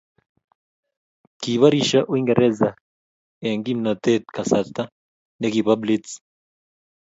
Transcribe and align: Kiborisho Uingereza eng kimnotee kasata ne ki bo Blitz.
Kiborisho 1.41 1.99
Uingereza 2.11 2.69
eng 3.47 3.61
kimnotee 3.65 4.19
kasata 4.35 4.83
ne 5.39 5.47
ki 5.53 5.61
bo 5.65 5.73
Blitz. 5.81 6.11